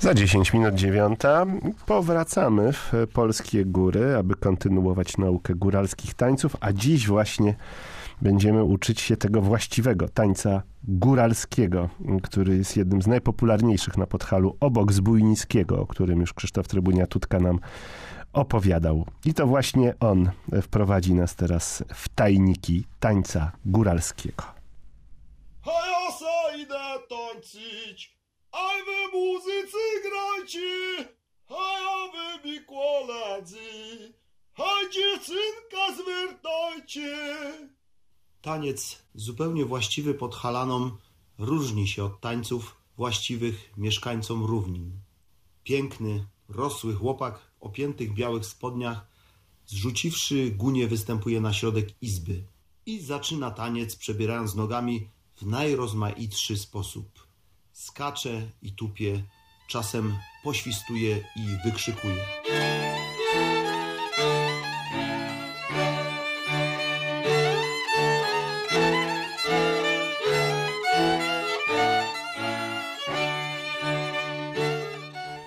[0.00, 1.46] Za 10 minut dziewiąta
[1.86, 7.54] powracamy w polskie góry, aby kontynuować naukę góralskich tańców, a dziś właśnie
[8.22, 11.88] będziemy uczyć się tego właściwego tańca góralskiego,
[12.22, 17.58] który jest jednym z najpopularniejszych na Podhalu, obok zbójnickiego, o którym już Krzysztof Trybunia-Tutka nam
[18.32, 19.06] opowiadał.
[19.24, 20.30] I to właśnie on
[20.62, 24.44] wprowadzi nas teraz w tajniki tańca góralskiego.
[25.66, 26.78] A ja idę
[27.08, 28.19] tańczyć,
[28.52, 30.68] a wy muzycy grajcie,
[31.48, 34.14] a ja wy mi koledzy,
[34.56, 37.16] a dziewczynka zwiertajcie.
[38.42, 40.98] Taniec zupełnie właściwy podhalanom
[41.38, 44.92] różni się od tańców właściwych mieszkańcom równin.
[45.64, 49.06] Piękny, rosły chłopak w opiętych białych spodniach,
[49.66, 52.44] zrzuciwszy gunie, występuje na środek izby
[52.86, 57.29] i zaczyna taniec, przebierając nogami w najrozmaitszy sposób.
[57.80, 59.22] Skacze i tupie,
[59.66, 62.24] czasem poświstuje i wykrzykuje.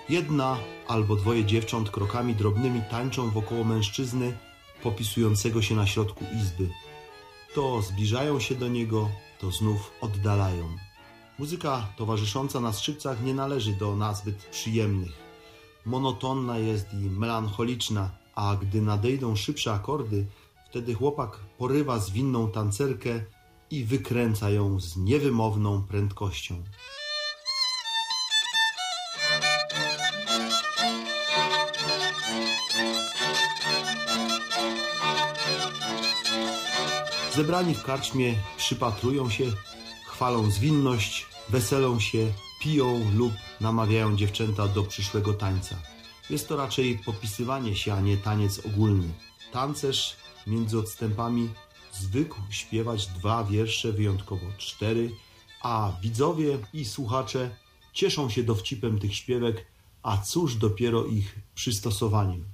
[0.08, 4.36] Jedna albo dwoje dziewcząt krokami drobnymi tańczą wokoło mężczyzny
[4.82, 6.68] popisującego się na środku izby.
[7.54, 9.10] To zbliżają się do niego,
[9.40, 10.93] to znów oddalają.
[11.38, 15.12] Muzyka towarzysząca na skrzypcach nie należy do nazbyt przyjemnych.
[15.84, 20.26] Monotonna jest i melancholiczna, a gdy nadejdą szybsze akordy,
[20.70, 23.24] wtedy chłopak porywa zwinną tancerkę
[23.70, 26.62] i wykręca ją z niewymowną prędkością.
[37.34, 39.44] Zebrani w karczmie przypatrują się,
[40.14, 45.76] chwalą zwinność, weselą się, piją lub namawiają dziewczęta do przyszłego tańca.
[46.30, 49.08] Jest to raczej popisywanie się, a nie taniec ogólny.
[49.52, 51.48] Tancerz między odstępami
[51.92, 55.10] zwykł śpiewać dwa wiersze, wyjątkowo cztery,
[55.62, 57.50] a widzowie i słuchacze
[57.92, 59.66] cieszą się dowcipem tych śpiewek,
[60.02, 62.44] a cóż dopiero ich przystosowaniem.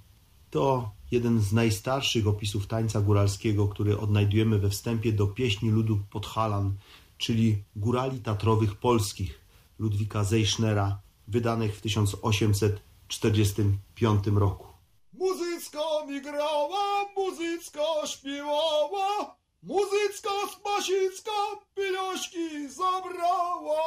[0.51, 6.75] To jeden z najstarszych opisów tańca góralskiego, który odnajdujemy we wstępie do pieśni ludu Podhalan,
[7.21, 9.41] czyli górali tatrowych polskich
[9.79, 14.67] Ludwika Zeichnera, wydanych w 1845 roku.
[15.13, 21.31] Muzyczka mi grała, muzyczka śpiewała, muzyczka spasicka
[21.75, 23.81] pieniążki zabrała.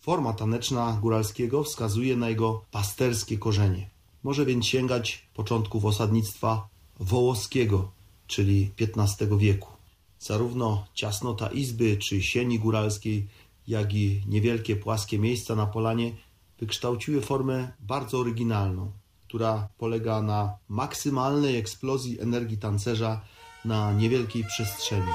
[0.00, 3.90] Forma taneczna góralskiego wskazuje na jego pasterskie korzenie.
[4.22, 6.68] Może więc sięgać początków osadnictwa
[7.00, 7.90] wołoskiego,
[8.26, 9.79] czyli XV wieku.
[10.20, 13.28] Zarówno ciasnota izby czy sieni góralskiej,
[13.68, 16.12] jak i niewielkie płaskie miejsca na polanie
[16.58, 18.92] wykształciły formę bardzo oryginalną,
[19.28, 23.20] która polega na maksymalnej eksplozji energii tancerza
[23.64, 25.12] na niewielkiej przestrzeni.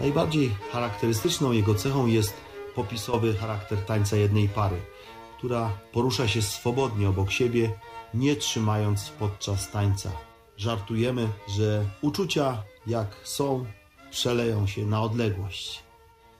[0.00, 2.34] Najbardziej charakterystyczną jego cechą jest
[2.74, 4.80] popisowy charakter tańca jednej pary,
[5.38, 7.72] która porusza się swobodnie obok siebie,
[8.14, 10.12] nie trzymając podczas tańca.
[10.56, 13.66] Żartujemy, że uczucia jak są,
[14.10, 15.82] przeleją się na odległość.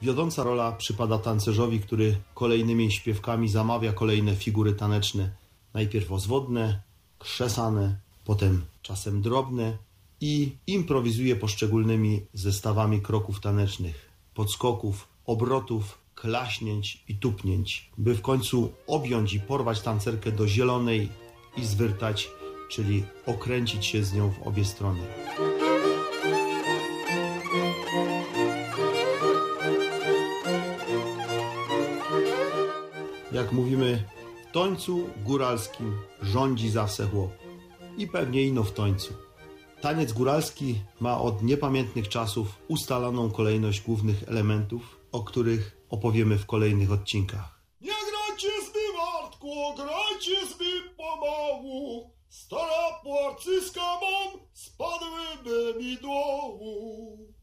[0.02, 5.30] Wiodąca rola przypada tancerzowi, który kolejnymi śpiewkami zamawia kolejne figury taneczne.
[5.74, 6.82] Najpierw ozwodne,
[7.18, 9.78] krzesane, potem czasem drobne
[10.20, 19.32] i improwizuje poszczególnymi zestawami kroków tanecznych, podskoków, obrotów, klaśnięć i tupnięć, by w końcu objąć
[19.32, 21.08] i porwać tancerkę do zielonej
[21.56, 22.30] i zwyrtać,
[22.70, 25.00] czyli okręcić się z nią w obie strony.
[33.32, 34.04] Jak mówimy,
[34.48, 37.30] w tońcu góralskim rządzi zawsze chłop.
[37.98, 39.14] I pewnie ino w tońcu.
[39.80, 46.92] Taniec góralski ma od niepamiętnych czasów ustaloną kolejność głównych elementów, o których opowiemy w kolejnych
[46.92, 47.60] odcinkach.
[47.80, 50.54] Nie grajcie z nim, Artku, grajcie z
[50.96, 52.10] pomału.
[52.28, 57.33] Stara porcyska mam, spadłyby mi dołu.